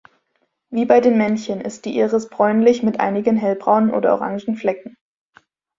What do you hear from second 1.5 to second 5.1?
ist die Iris bräunlich mit einigen hellbraunen oder orangen Flecken.